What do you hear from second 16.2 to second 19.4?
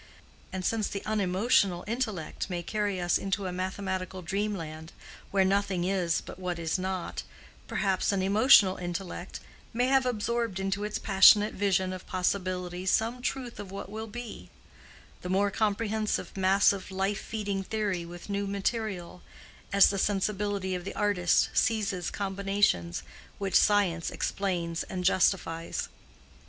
massive life feeding theory with new material,